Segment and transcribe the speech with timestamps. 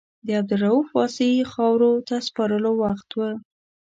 [0.25, 3.19] د عبدالرؤف واسعي خاورو ته سپارلو وخت و.